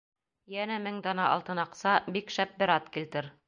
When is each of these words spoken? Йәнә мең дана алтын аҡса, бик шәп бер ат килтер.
Йәнә 0.53 0.77
мең 0.85 0.97
дана 1.09 1.27
алтын 1.35 1.61
аҡса, 1.67 1.95
бик 2.17 2.37
шәп 2.39 2.57
бер 2.63 2.75
ат 2.81 2.93
килтер. 2.99 3.33